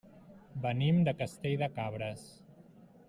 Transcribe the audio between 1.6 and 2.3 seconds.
de Cabres.